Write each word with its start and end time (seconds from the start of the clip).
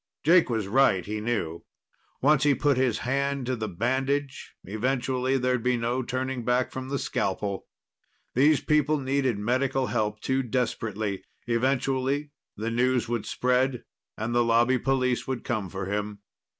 Jake 0.23 0.49
was 0.49 0.67
right, 0.67 1.05
he 1.05 1.21
knew. 1.21 1.63
Once 2.23 2.41
he 2.41 2.55
put 2.55 2.75
his 2.75 2.97
hand 3.05 3.45
to 3.45 3.55
the 3.55 3.67
bandage, 3.67 4.55
eventually 4.63 5.37
there'd 5.37 5.61
be 5.61 5.77
no 5.77 6.01
turning 6.01 6.43
back 6.43 6.71
from 6.71 6.89
the 6.89 6.97
scalpel. 6.97 7.67
These 8.33 8.61
people 8.61 8.97
needed 8.97 9.37
medical 9.37 9.85
help 9.93 10.19
too 10.19 10.41
desperately. 10.41 11.23
Eventually, 11.45 12.31
the 12.57 12.71
news 12.71 13.07
would 13.07 13.27
spread, 13.27 13.83
and 14.17 14.33
the 14.33 14.43
Lobby 14.43 14.79
police 14.79 15.27
would 15.27 15.43
come 15.43 15.69
for 15.69 15.85
him. 15.85 16.17